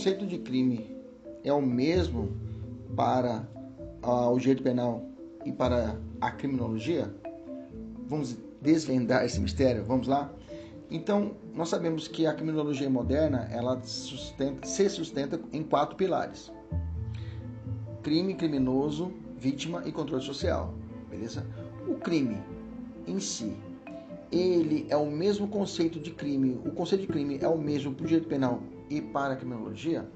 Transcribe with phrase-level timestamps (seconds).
[0.00, 0.96] conceito de crime
[1.44, 2.34] é o mesmo
[2.96, 3.46] para
[4.02, 5.04] uh, o direito penal
[5.44, 7.14] e para a criminologia?
[8.06, 9.84] Vamos desvendar esse mistério?
[9.84, 10.32] Vamos lá?
[10.90, 16.50] Então, nós sabemos que a criminologia moderna ela sustenta, se sustenta em quatro pilares:
[18.02, 20.72] crime, criminoso, vítima e controle social.
[21.10, 21.46] Beleza?
[21.86, 22.38] O crime
[23.06, 23.54] em si,
[24.32, 26.58] ele é o mesmo conceito de crime.
[26.64, 30.06] O conceito de crime é o mesmo para o direito penal e para a criminologia.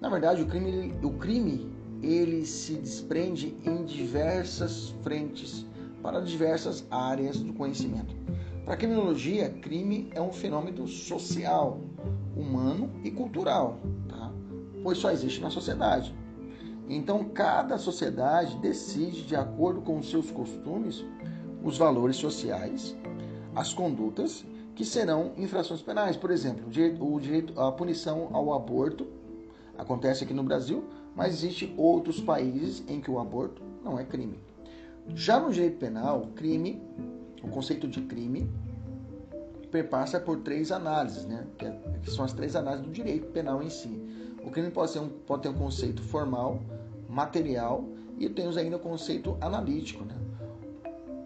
[0.00, 1.70] Na verdade, o crime, o crime
[2.02, 5.66] ele se desprende em diversas frentes
[6.02, 8.16] para diversas áreas do conhecimento.
[8.64, 11.80] Para a criminologia, crime é um fenômeno social,
[12.36, 14.32] humano e cultural, tá?
[14.82, 16.14] pois só existe na sociedade.
[16.88, 21.04] Então, cada sociedade decide, de acordo com seus costumes,
[21.62, 22.96] os valores sociais,
[23.54, 24.44] as condutas
[24.78, 26.16] que serão infrações penais.
[26.16, 29.08] Por exemplo, o direito, a punição ao aborto
[29.76, 30.84] acontece aqui no Brasil,
[31.16, 34.38] mas existe outros países em que o aborto não é crime.
[35.16, 36.80] Já no direito penal, crime
[37.42, 38.48] o conceito de crime
[39.68, 41.44] perpassa por três análises, né?
[41.58, 44.00] que, é, que são as três análises do direito penal em si.
[44.44, 46.62] O crime pode, ser um, pode ter um conceito formal,
[47.08, 47.84] material
[48.16, 50.04] e temos ainda o conceito analítico.
[50.04, 50.14] Né?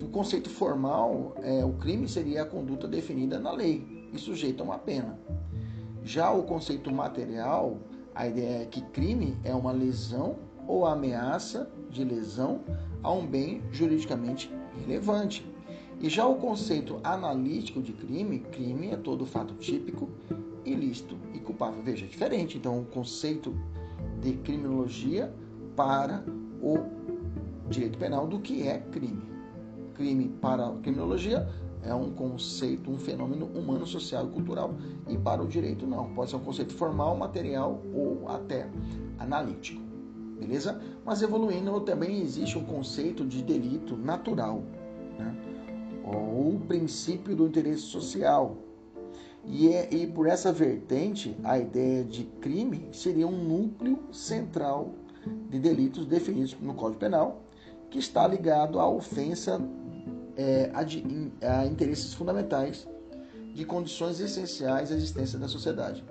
[0.00, 4.66] O conceito formal, é, o crime seria a conduta definida na lei e sujeita a
[4.66, 5.18] uma pena.
[6.02, 7.78] Já o conceito material,
[8.14, 10.36] a ideia é que crime é uma lesão
[10.66, 12.60] ou ameaça de lesão
[13.02, 15.46] a um bem juridicamente relevante.
[16.00, 20.10] E já o conceito analítico de crime, crime é todo fato típico,
[20.64, 21.82] ilícito e culpável.
[21.82, 22.58] Veja, é diferente.
[22.58, 23.54] Então, o conceito
[24.20, 25.32] de criminologia
[25.76, 26.24] para
[26.60, 26.78] o
[27.68, 29.33] direito penal do que é crime.
[29.94, 31.48] Crime para a criminologia
[31.82, 34.74] é um conceito, um fenômeno humano, social e cultural.
[35.08, 36.14] E para o direito, não.
[36.14, 38.68] Pode ser um conceito formal, material ou até
[39.18, 39.80] analítico.
[40.38, 40.80] Beleza?
[41.04, 44.62] Mas evoluindo, também existe um conceito de delito natural.
[45.18, 45.34] Né?
[46.04, 48.58] ou o princípio do interesse social.
[49.46, 54.94] E, é, e por essa vertente, a ideia de crime seria um núcleo central
[55.48, 57.42] de delitos definidos no Código Penal,
[57.90, 59.60] que está ligado à ofensa
[60.36, 62.86] é, a, a interesses fundamentais
[63.54, 66.04] de condições essenciais à existência da sociedade.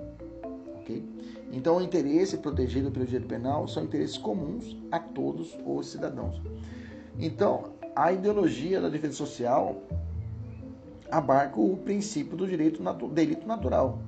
[0.82, 1.04] Okay?
[1.52, 6.42] Então, o interesse protegido pelo direito penal são interesses comuns a todos os cidadãos.
[7.20, 9.84] Então, a ideologia da defesa social
[11.12, 14.00] abarca o princípio do direito natu delito natural.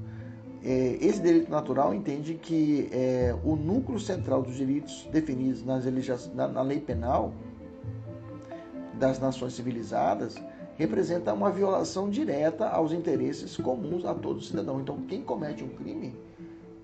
[0.63, 5.85] É, esse delito natural entende que é, o núcleo central dos direitos definidos nas
[6.33, 7.31] na, na lei penal
[8.99, 10.35] das nações civilizadas
[10.77, 14.81] representa uma violação direta aos interesses comuns a todo cidadão.
[14.81, 16.13] Então, quem comete um crime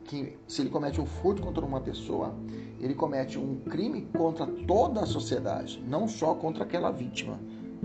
[0.05, 2.33] que se ele comete um furto contra uma pessoa,
[2.79, 7.39] ele comete um crime contra toda a sociedade, não só contra aquela vítima.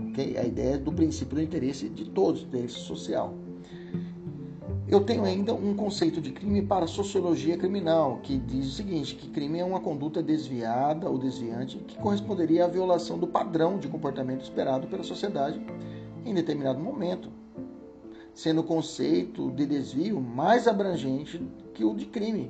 [0.09, 0.37] Okay?
[0.37, 3.33] A ideia é do princípio do interesse de todos, do interesse social.
[4.89, 9.15] Eu tenho ainda um conceito de crime para a sociologia criminal, que diz o seguinte:
[9.15, 13.89] que crime é uma conduta desviada ou desviante que corresponderia à violação do padrão de
[13.89, 15.61] comportamento esperado pela sociedade
[16.25, 17.29] em determinado momento,
[18.33, 22.49] sendo o conceito de desvio mais abrangente que o de crime,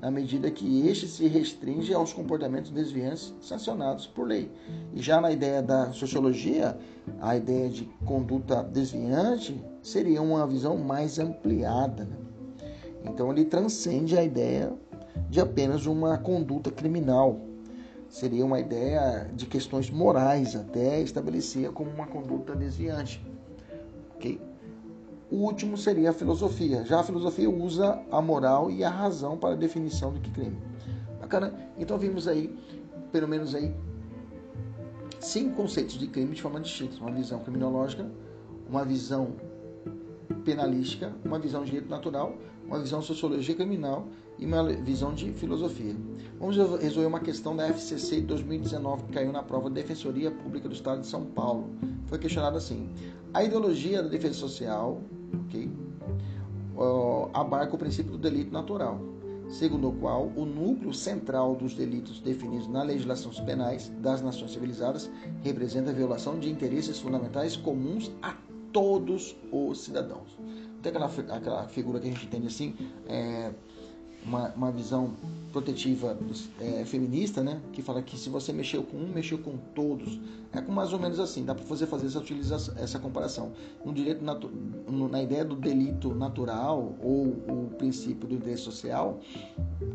[0.00, 4.50] na medida que este se restringe aos comportamentos desviantes sancionados por lei.
[4.92, 6.76] E já na ideia da sociologia,
[7.20, 12.04] a ideia de conduta desviante seria uma visão mais ampliada.
[12.04, 12.16] Né?
[13.04, 14.72] Então ele transcende a ideia
[15.30, 17.40] de apenas uma conduta criminal.
[18.08, 23.24] Seria uma ideia de questões morais até estabelecer como uma conduta desviante.
[24.14, 24.40] ok?
[25.30, 26.84] O último seria a filosofia.
[26.84, 30.58] Já a filosofia usa a moral e a razão para a definição do que crime.
[31.20, 31.52] Bacana?
[31.78, 32.54] Então vimos aí,
[33.10, 33.74] pelo menos aí,
[35.20, 36.96] cinco conceitos de crime de forma distinta.
[37.00, 38.06] Uma visão criminológica,
[38.68, 39.32] uma visão
[40.44, 42.36] penalística, uma visão de direito natural,
[42.66, 44.06] uma visão sociologia criminal
[44.38, 45.94] e uma visão de filosofia.
[46.38, 50.74] Vamos resolver uma questão da FCC de 2019 que caiu na prova Defensoria Pública do
[50.74, 51.70] Estado de São Paulo.
[52.06, 52.90] Foi questionado assim:
[53.32, 55.00] a ideologia da defesa social
[55.46, 55.70] ok?
[57.32, 59.00] Abarca o princípio do delito natural,
[59.48, 65.10] segundo o qual o núcleo central dos delitos definidos na legislação penais das nações civilizadas
[65.42, 68.36] representa a violação de interesses fundamentais comuns a
[68.72, 70.36] todos os cidadãos.
[70.82, 72.74] Tem aquela, aquela figura que a gente entende assim,
[73.06, 73.52] é,
[74.24, 75.12] uma, uma visão
[75.52, 76.18] protetiva
[76.60, 77.60] é, feminista, né?
[77.72, 80.18] Que fala que se você mexeu com um, mexeu com todos.
[80.52, 81.44] É com mais ou menos assim.
[81.44, 83.52] Dá para você fazer essa utilização, essa comparação.
[83.84, 89.20] Um direito na ideia do delito natural ou o princípio do interesse social,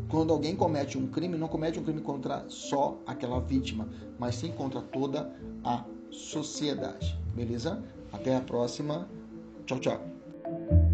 [0.10, 3.88] quando alguém comete um crime, não comete um crime contra só aquela vítima,
[4.18, 5.34] mas sim contra toda
[5.64, 7.18] a sociedade.
[7.34, 7.84] Beleza?
[8.12, 9.08] Até a próxima.
[9.66, 10.89] Tchau, tchau.